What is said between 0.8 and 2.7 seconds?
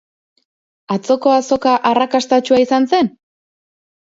Atzoko azoka arrakastatsua